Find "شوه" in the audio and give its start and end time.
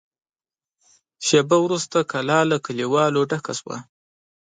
3.59-3.77